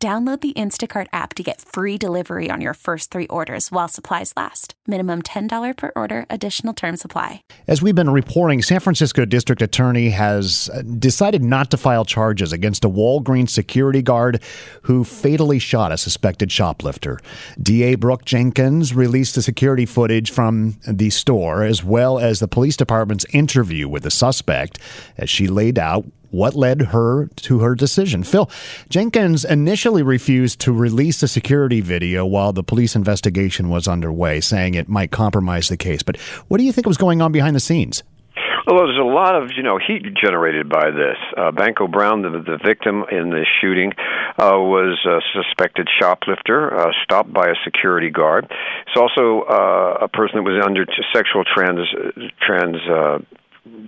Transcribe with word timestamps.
Download 0.00 0.40
the 0.40 0.52
Instacart 0.52 1.08
app 1.12 1.34
to 1.34 1.42
get 1.42 1.60
free 1.60 1.98
delivery 1.98 2.52
on 2.52 2.60
your 2.60 2.74
first 2.74 3.10
three 3.10 3.26
orders 3.26 3.72
while 3.72 3.88
supplies 3.88 4.32
last. 4.36 4.74
Minimum 4.86 5.22
$10 5.22 5.76
per 5.76 5.90
order, 5.96 6.24
additional 6.30 6.72
term 6.72 6.96
supply. 6.96 7.42
As 7.66 7.82
we've 7.82 7.96
been 7.96 8.10
reporting, 8.10 8.62
San 8.62 8.78
Francisco 8.78 9.24
District 9.24 9.60
Attorney 9.60 10.10
has 10.10 10.70
uh, 10.72 10.82
decided 10.82 11.42
not 11.42 11.72
to 11.72 11.76
file 11.76 12.04
charges 12.04 12.52
against 12.52 12.84
a 12.84 12.88
Walgreens 12.88 13.50
security 13.50 14.00
guard 14.00 14.40
who 14.82 15.02
fatally 15.02 15.58
shot 15.58 15.90
a 15.90 15.98
suspected 15.98 16.52
shoplifter. 16.52 17.18
DA 17.60 17.96
Brooke 17.96 18.24
Jenkins 18.24 18.94
released 18.94 19.34
the 19.34 19.42
security 19.42 19.84
footage 19.84 20.30
from 20.30 20.76
the 20.86 21.10
store 21.10 21.64
as 21.64 21.82
well 21.82 22.20
as 22.20 22.38
the 22.38 22.46
police 22.46 22.76
department's 22.76 23.26
interview 23.32 23.88
with 23.88 24.04
the 24.04 24.12
suspect 24.12 24.78
as 25.16 25.28
she 25.28 25.48
laid 25.48 25.76
out 25.76 26.04
what 26.30 26.54
led 26.54 26.82
her 26.82 27.26
to 27.36 27.60
her 27.60 27.74
decision. 27.74 28.22
Phil 28.22 28.50
Jenkins 28.88 29.44
initially 29.44 30.02
refused 30.02 30.60
to 30.60 30.72
release 30.72 31.20
the 31.20 31.28
security 31.28 31.80
video 31.80 32.26
while 32.26 32.52
the 32.52 32.62
police 32.62 32.94
investigation 32.94 33.68
was 33.68 33.88
underway, 33.88 34.40
saying 34.40 34.74
it 34.74 34.88
might 34.88 35.10
compromise 35.10 35.68
the 35.68 35.76
case. 35.76 36.02
But 36.02 36.18
what 36.48 36.58
do 36.58 36.64
you 36.64 36.72
think 36.72 36.86
was 36.86 36.96
going 36.96 37.22
on 37.22 37.32
behind 37.32 37.56
the 37.56 37.60
scenes? 37.60 38.02
Well, 38.68 38.84
there's 38.84 39.00
a 39.00 39.02
lot 39.02 39.34
of 39.34 39.50
you 39.56 39.62
know 39.62 39.78
heat 39.78 40.02
generated 40.22 40.68
by 40.68 40.90
this. 40.90 41.16
Uh, 41.34 41.50
Banko 41.52 41.88
Brown, 41.88 42.20
the, 42.20 42.28
the 42.28 42.58
victim 42.62 43.02
in 43.10 43.30
the 43.30 43.46
shooting, 43.62 43.92
uh, 44.38 44.60
was 44.60 45.00
a 45.08 45.20
suspected 45.32 45.88
shoplifter, 45.98 46.76
uh, 46.76 46.92
stopped 47.02 47.32
by 47.32 47.46
a 47.46 47.56
security 47.64 48.10
guard. 48.10 48.44
It's 48.86 49.00
also 49.00 49.46
uh, 49.48 50.04
a 50.04 50.08
person 50.08 50.36
that 50.36 50.42
was 50.42 50.62
under 50.62 50.84
sexual 51.14 51.44
trans 51.44 51.88
trans 52.44 52.76
uh, 52.92 53.18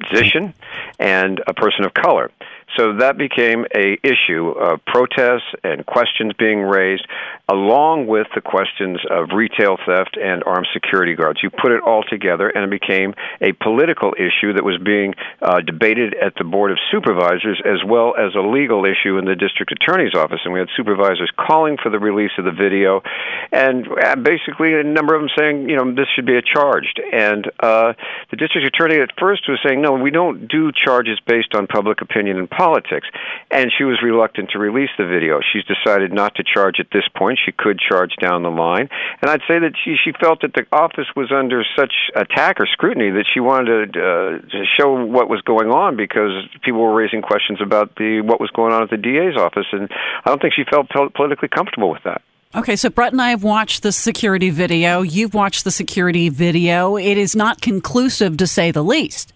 position 0.00 0.54
and 0.98 1.40
a 1.46 1.54
person 1.54 1.84
of 1.84 1.94
color. 1.94 2.30
So 2.78 2.96
that 2.98 3.18
became 3.18 3.66
a 3.74 3.98
issue 4.02 4.50
of 4.50 4.84
protests 4.86 5.50
and 5.64 5.84
questions 5.84 6.32
being 6.38 6.60
raised, 6.60 7.06
along 7.48 8.06
with 8.06 8.28
the 8.34 8.40
questions 8.40 9.00
of 9.10 9.30
retail 9.34 9.76
theft 9.84 10.16
and 10.16 10.44
armed 10.44 10.68
security 10.72 11.16
guards. 11.16 11.40
You 11.42 11.50
put 11.50 11.72
it 11.72 11.82
all 11.82 12.04
together, 12.04 12.48
and 12.48 12.62
it 12.64 12.70
became 12.70 13.14
a 13.40 13.52
political 13.52 14.14
issue 14.14 14.52
that 14.54 14.62
was 14.62 14.78
being 14.78 15.14
uh, 15.42 15.60
debated 15.60 16.14
at 16.14 16.34
the 16.38 16.44
Board 16.44 16.70
of 16.70 16.78
Supervisors 16.92 17.60
as 17.66 17.82
well 17.84 18.14
as 18.16 18.34
a 18.36 18.40
legal 18.40 18.84
issue 18.84 19.18
in 19.18 19.24
the 19.24 19.34
district 19.34 19.72
attorney's 19.72 20.14
office. 20.14 20.40
And 20.44 20.54
we 20.54 20.60
had 20.60 20.68
supervisors 20.76 21.30
calling 21.36 21.76
for 21.82 21.90
the 21.90 21.98
release 21.98 22.32
of 22.38 22.44
the 22.44 22.52
video, 22.52 23.02
and 23.52 23.86
uh, 23.86 24.16
basically 24.16 24.74
a 24.74 24.84
number 24.84 25.14
of 25.14 25.22
them 25.22 25.30
saying, 25.36 25.68
you 25.68 25.76
know, 25.76 25.94
this 25.94 26.06
should 26.14 26.26
be 26.26 26.36
a 26.36 26.42
charged. 26.42 27.00
And 27.12 27.50
uh, 27.60 27.94
the 28.30 28.36
district 28.36 28.66
attorney 28.66 29.00
at 29.00 29.10
first 29.18 29.48
was 29.48 29.58
saying, 29.66 29.82
no, 29.82 29.92
we 29.92 30.10
don't 30.10 30.46
do 30.46 30.70
charges 30.72 31.18
based 31.26 31.54
on 31.54 31.66
public 31.66 32.00
opinion 32.00 32.38
and 32.38 32.48
politics. 32.48 33.08
And 33.50 33.72
she 33.76 33.84
was 33.84 33.98
reluctant 34.02 34.50
to 34.50 34.58
release 34.58 34.90
the 34.98 35.06
video. 35.06 35.40
She's 35.40 35.64
decided 35.64 36.12
not 36.12 36.36
to 36.36 36.44
charge 36.44 36.78
at 36.78 36.86
this 36.92 37.04
point. 37.16 37.38
She 37.44 37.52
could 37.52 37.78
charge 37.78 38.14
down 38.20 38.42
the 38.42 38.50
line. 38.50 38.88
And 39.20 39.30
I'd 39.30 39.42
say 39.48 39.58
that 39.58 39.72
she, 39.84 39.96
she 40.02 40.12
felt 40.12 40.42
that 40.42 40.54
the 40.54 40.66
office 40.72 41.06
was 41.16 41.32
under 41.32 41.64
such 41.76 41.92
attack 42.14 42.60
or 42.60 42.66
scrutiny 42.66 43.10
that 43.10 43.26
she 43.32 43.40
wanted 43.40 43.94
to, 43.94 44.00
uh, 44.00 44.48
to 44.48 44.64
show 44.78 45.04
what 45.04 45.28
was 45.28 45.40
going 45.42 45.70
on 45.70 45.96
because 45.96 46.30
people 46.62 46.80
were 46.80 46.94
raising 46.94 47.22
questions 47.22 47.60
about 47.60 47.96
the 47.96 48.20
what 48.20 48.40
was 48.40 48.50
going 48.50 48.72
on 48.72 48.82
at 48.82 48.90
the 48.90 48.96
DA's 48.96 49.36
office. 49.36 49.66
And 49.72 49.88
I 50.24 50.30
don't 50.30 50.40
think 50.40 50.54
she 50.54 50.64
felt 50.64 50.88
politically 51.14 51.48
comfortable 51.48 51.90
with 51.90 52.02
that. 52.04 52.22
Okay, 52.52 52.74
so 52.74 52.90
Brett 52.90 53.12
and 53.12 53.22
I 53.22 53.30
have 53.30 53.44
watched 53.44 53.84
the 53.84 53.92
security 53.92 54.50
video. 54.50 55.02
You've 55.02 55.34
watched 55.34 55.62
the 55.62 55.70
security 55.70 56.30
video. 56.30 56.96
It 56.96 57.16
is 57.16 57.36
not 57.36 57.60
conclusive 57.60 58.38
to 58.38 58.46
say 58.48 58.72
the 58.72 58.82
least. 58.82 59.32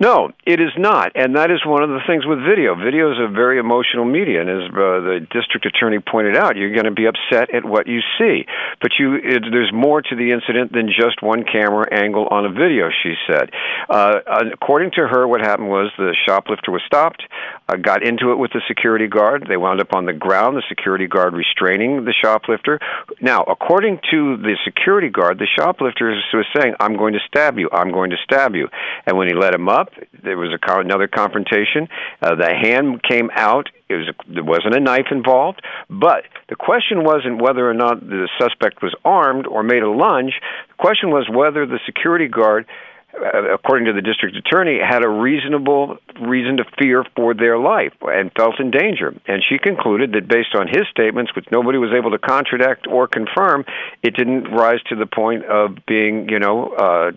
No, 0.00 0.30
it 0.46 0.60
is 0.60 0.70
not, 0.78 1.10
and 1.16 1.34
that 1.34 1.50
is 1.50 1.66
one 1.66 1.82
of 1.82 1.90
the 1.90 1.98
things 2.06 2.24
with 2.24 2.38
video. 2.38 2.76
Video 2.76 3.10
is 3.10 3.18
a 3.18 3.26
very 3.26 3.58
emotional 3.58 4.04
media, 4.04 4.40
and 4.40 4.48
as 4.48 4.70
uh, 4.70 5.02
the 5.02 5.26
district 5.34 5.66
attorney 5.66 5.98
pointed 5.98 6.36
out, 6.36 6.54
you're 6.54 6.72
going 6.72 6.86
to 6.86 6.94
be 6.94 7.06
upset 7.06 7.52
at 7.52 7.64
what 7.64 7.88
you 7.88 7.98
see. 8.16 8.46
But 8.80 8.92
you, 9.00 9.16
it, 9.16 9.42
there's 9.50 9.72
more 9.74 10.00
to 10.00 10.14
the 10.14 10.30
incident 10.30 10.70
than 10.72 10.86
just 10.86 11.20
one 11.20 11.42
camera 11.42 11.92
angle 11.92 12.28
on 12.30 12.46
a 12.46 12.52
video. 12.52 12.90
She 13.02 13.14
said. 13.26 13.50
Uh, 13.90 14.20
according 14.52 14.92
to 14.92 15.08
her, 15.08 15.26
what 15.26 15.40
happened 15.40 15.68
was 15.68 15.90
the 15.98 16.14
shoplifter 16.28 16.70
was 16.70 16.82
stopped, 16.86 17.24
uh, 17.68 17.74
got 17.74 18.06
into 18.06 18.30
it 18.30 18.38
with 18.38 18.52
the 18.52 18.62
security 18.68 19.08
guard. 19.08 19.46
They 19.48 19.56
wound 19.56 19.80
up 19.80 19.94
on 19.94 20.06
the 20.06 20.12
ground. 20.12 20.56
The 20.56 20.62
security 20.68 21.08
guard 21.08 21.34
restraining 21.34 22.04
the 22.04 22.14
shoplifter. 22.14 22.78
Now, 23.20 23.42
according 23.42 23.98
to 24.12 24.36
the 24.36 24.56
security 24.64 25.08
guard, 25.08 25.40
the 25.40 25.48
shoplifter 25.58 26.14
was 26.32 26.46
saying, 26.56 26.74
"I'm 26.78 26.96
going 26.96 27.14
to 27.14 27.20
stab 27.26 27.58
you. 27.58 27.68
I'm 27.72 27.90
going 27.90 28.10
to 28.10 28.16
stab 28.22 28.54
you," 28.54 28.68
and 29.04 29.18
when 29.18 29.26
he 29.26 29.34
let 29.34 29.54
him 29.54 29.68
up 29.68 29.87
up. 29.88 30.08
There 30.22 30.36
was 30.36 30.50
a, 30.50 30.80
another 30.80 31.08
confrontation. 31.08 31.88
Uh, 32.22 32.34
the 32.34 32.52
hand 32.54 33.02
came 33.02 33.30
out. 33.34 33.68
It 33.88 33.94
was 33.94 34.08
a, 34.08 34.32
there 34.32 34.44
wasn't 34.44 34.76
a 34.76 34.80
knife 34.80 35.06
involved, 35.10 35.62
but 35.88 36.24
the 36.48 36.56
question 36.56 37.04
wasn't 37.04 37.40
whether 37.40 37.68
or 37.68 37.74
not 37.74 38.00
the 38.00 38.28
suspect 38.38 38.82
was 38.82 38.94
armed 39.04 39.46
or 39.46 39.62
made 39.62 39.82
a 39.82 39.90
lunge. 39.90 40.34
The 40.68 40.74
question 40.82 41.10
was 41.10 41.28
whether 41.28 41.66
the 41.66 41.80
security 41.86 42.28
guard 42.28 42.66
according 43.14 43.86
to 43.86 43.92
the 43.92 44.02
district 44.02 44.36
attorney, 44.36 44.78
had 44.78 45.02
a 45.02 45.08
reasonable 45.08 45.96
reason 46.20 46.58
to 46.58 46.64
fear 46.78 47.04
for 47.16 47.34
their 47.34 47.58
life 47.58 47.92
and 48.02 48.30
felt 48.36 48.60
in 48.60 48.70
danger. 48.70 49.14
And 49.26 49.42
she 49.46 49.58
concluded 49.58 50.12
that 50.12 50.28
based 50.28 50.54
on 50.54 50.68
his 50.68 50.86
statements, 50.90 51.34
which 51.34 51.46
nobody 51.50 51.78
was 51.78 51.90
able 51.96 52.10
to 52.10 52.18
contradict 52.18 52.86
or 52.86 53.08
confirm, 53.08 53.64
it 54.02 54.14
didn't 54.14 54.44
rise 54.44 54.82
to 54.88 54.96
the 54.96 55.06
point 55.06 55.44
of 55.46 55.76
being, 55.86 56.28
you 56.28 56.38
know, 56.38 56.68
uh, 56.68 57.12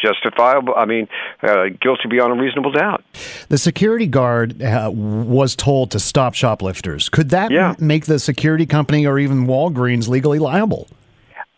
justifiable. 0.00 0.74
I 0.76 0.84
mean, 0.84 1.08
uh, 1.42 1.66
guilty 1.80 2.08
beyond 2.08 2.38
a 2.38 2.42
reasonable 2.42 2.72
doubt. 2.72 3.04
The 3.48 3.58
security 3.58 4.06
guard 4.06 4.62
uh, 4.62 4.90
was 4.92 5.56
told 5.56 5.90
to 5.92 6.00
stop 6.00 6.34
shoplifters. 6.34 7.08
Could 7.08 7.30
that 7.30 7.50
yeah. 7.50 7.70
m- 7.70 7.86
make 7.86 8.06
the 8.06 8.18
security 8.18 8.66
company 8.66 9.06
or 9.06 9.18
even 9.18 9.46
Walgreens 9.46 10.08
legally 10.08 10.38
liable? 10.38 10.88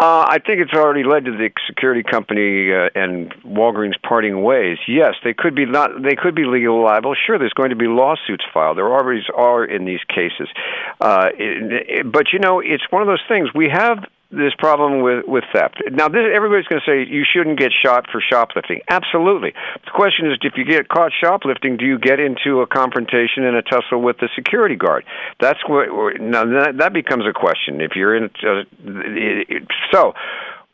Uh, 0.00 0.24
I 0.28 0.38
think 0.38 0.60
it's 0.60 0.72
already 0.74 1.02
led 1.02 1.24
to 1.24 1.32
the 1.32 1.50
security 1.66 2.04
company 2.04 2.72
uh, 2.72 2.88
and 2.94 3.34
Walgreens 3.42 4.00
parting 4.00 4.44
ways. 4.44 4.78
Yes, 4.86 5.14
they 5.24 5.34
could 5.34 5.56
be 5.56 5.66
not. 5.66 5.90
They 6.00 6.14
could 6.14 6.36
be 6.36 6.44
legal 6.44 6.84
liable. 6.84 7.16
Sure, 7.26 7.36
there's 7.36 7.52
going 7.52 7.70
to 7.70 7.76
be 7.76 7.88
lawsuits 7.88 8.44
filed. 8.54 8.78
There 8.78 8.86
always 8.86 9.24
are 9.36 9.64
in 9.64 9.86
these 9.86 9.98
cases. 10.08 10.48
Uh, 11.00 11.30
it, 11.34 11.88
it, 11.88 12.12
but 12.12 12.32
you 12.32 12.38
know, 12.38 12.60
it's 12.60 12.84
one 12.90 13.02
of 13.02 13.08
those 13.08 13.24
things. 13.28 13.48
We 13.52 13.68
have 13.72 14.04
this 14.30 14.52
problem 14.58 15.00
with 15.00 15.24
with 15.26 15.44
theft. 15.54 15.82
Now, 15.90 16.08
this, 16.08 16.20
everybody's 16.34 16.66
going 16.66 16.82
to 16.84 16.90
say 16.90 17.10
you 17.10 17.24
shouldn't 17.24 17.58
get 17.58 17.72
shot 17.72 18.06
for 18.12 18.20
shoplifting. 18.20 18.80
Absolutely. 18.90 19.54
The 19.84 19.90
question 19.90 20.30
is, 20.30 20.38
if 20.42 20.54
you 20.56 20.64
get 20.64 20.88
caught 20.88 21.12
shoplifting, 21.18 21.78
do 21.78 21.86
you 21.86 21.98
get 21.98 22.20
into 22.20 22.60
a 22.60 22.66
confrontation 22.66 23.44
and 23.44 23.56
a 23.56 23.62
tussle 23.62 24.02
with 24.02 24.18
the 24.18 24.28
security 24.34 24.76
guard? 24.76 25.04
That's 25.40 25.58
what. 25.66 25.88
Now 26.20 26.44
that, 26.44 26.76
that 26.78 26.92
becomes 26.92 27.24
a 27.26 27.32
question. 27.32 27.80
If 27.80 27.92
you're 27.96 28.14
in, 28.16 28.24
uh, 28.46 28.64
so 29.92 30.12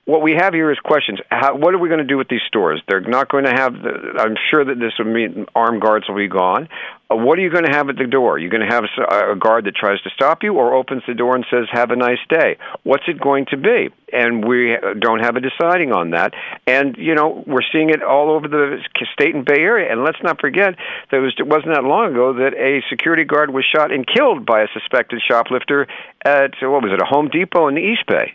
what 0.06 0.20
we 0.20 0.32
have 0.38 0.53
here 0.53 0.70
is 0.70 0.78
questions. 0.81 1.19
How, 1.31 1.56
what 1.56 1.72
are 1.72 1.78
we 1.78 1.88
going 1.88 2.00
to 2.00 2.06
do 2.06 2.19
with 2.19 2.28
these 2.28 2.42
stores? 2.47 2.82
They're 2.87 3.00
not 3.00 3.31
going 3.31 3.44
to 3.44 3.53
have. 3.53 3.72
The, 3.72 4.19
I'm 4.19 4.37
sure 4.50 4.65
that 4.65 4.78
this 4.78 4.92
will 4.98 5.12
mean 5.12 5.47
armed 5.54 5.81
guards 5.81 6.06
will 6.09 6.16
be 6.16 6.28
gone. 6.28 6.69
Uh, 7.10 7.16
what 7.16 7.38
are 7.38 7.42
you 7.42 7.50
going 7.50 7.65
to 7.65 7.72
have 7.72 7.88
at 7.88 7.97
the 7.97 8.06
door? 8.06 8.38
You're 8.38 8.50
going 8.50 8.69
to 8.69 8.75
have 8.75 8.84
a, 8.84 9.32
a 9.32 9.37
guard 9.37 9.65
that 9.65 9.75
tries 9.75 10.03
to 10.03 10.10
stop 10.10 10.42
you, 10.42 10.54
or 10.54 10.75
opens 10.75 11.04
the 11.06 11.15
door 11.15 11.34
and 11.34 11.47
says, 11.50 11.66
"Have 11.72 11.91
a 11.91 11.97
nice 11.97 12.19
day." 12.28 12.59
What's 12.83 13.04
it 13.09 13.18
going 13.18 13.47
to 13.51 13.56
be? 13.56 13.89
And 14.12 14.47
we 14.47 14.77
don't 15.01 15.21
have 15.21 15.36
a 15.36 15.41
deciding 15.41 15.92
on 15.92 16.10
that. 16.10 16.34
And 16.66 16.97
you 16.98 17.15
know, 17.15 17.42
we're 17.47 17.65
seeing 17.72 17.89
it 17.89 18.03
all 18.03 18.30
over 18.30 18.47
the 18.47 18.78
state 19.15 19.34
and 19.34 19.45
Bay 19.45 19.60
Area. 19.60 19.91
And 19.91 20.04
let's 20.04 20.22
not 20.22 20.39
forget 20.39 20.77
that 21.10 21.16
it, 21.16 21.21
was, 21.21 21.34
it 21.39 21.47
wasn't 21.47 21.74
that 21.74 21.84
long 21.84 22.12
ago 22.12 22.34
that 22.34 22.53
a 22.54 22.83
security 22.91 23.24
guard 23.24 23.51
was 23.51 23.65
shot 23.65 23.91
and 23.91 24.06
killed 24.06 24.45
by 24.45 24.62
a 24.62 24.66
suspected 24.74 25.22
shoplifter 25.27 25.86
at 26.27 26.53
what 26.60 26.83
was 26.83 26.92
it, 26.92 27.01
a 27.01 27.06
Home 27.06 27.28
Depot 27.28 27.68
in 27.68 27.74
the 27.74 27.80
East 27.80 28.06
Bay. 28.06 28.34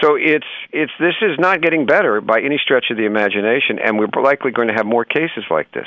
So 0.00 0.16
it's 0.16 0.46
it's 0.72 0.92
this 0.98 1.14
is 1.22 1.38
not 1.38 1.60
getting 1.60 1.86
better 1.86 2.20
by 2.20 2.40
any 2.40 2.58
stretch 2.62 2.86
of 2.90 2.96
the 2.96 3.04
imagination, 3.04 3.78
and 3.78 3.98
we're 3.98 4.08
likely 4.22 4.50
going 4.50 4.68
to 4.68 4.74
have 4.74 4.86
more 4.86 5.04
cases 5.04 5.44
like 5.50 5.72
this. 5.72 5.86